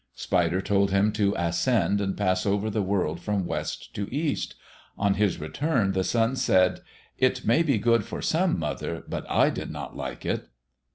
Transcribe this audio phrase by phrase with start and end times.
[0.15, 4.55] Spider told him to ascend and pass over the world from west to the east.
[4.97, 6.79] On his return, the sun said,
[7.19, 10.47] "It may be good for some, mother, but I did not like it."